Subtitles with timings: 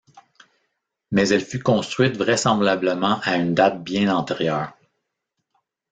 [1.11, 4.73] Mais elle fut construite vraisemblablement à une date bien antérieure.